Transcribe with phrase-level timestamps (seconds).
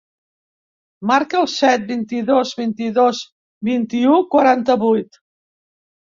[1.09, 3.19] Marca el set, vint-i-dos, vint-i-dos,
[3.67, 5.21] vint-i-u, quaranta-vuit.